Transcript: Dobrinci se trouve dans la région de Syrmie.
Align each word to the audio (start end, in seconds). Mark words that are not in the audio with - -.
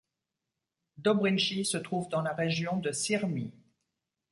Dobrinci 0.97 1.63
se 1.63 1.77
trouve 1.77 2.09
dans 2.09 2.23
la 2.23 2.33
région 2.33 2.77
de 2.77 2.91
Syrmie. 2.91 3.53